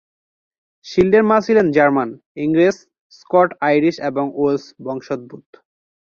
শিল্ডের 0.85 1.23
মা 1.23 1.37
ছিলেন 1.41 1.67
জার্মান, 1.71 2.09
ইংরেজ, 2.37 2.77
স্কট-আইরিশ 3.11 3.95
এবং 4.09 4.25
ওয়েলস 4.33 4.65
বংশোদ্ভূত। 4.83 5.47